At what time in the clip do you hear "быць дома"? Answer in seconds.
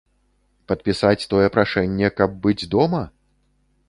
2.47-3.03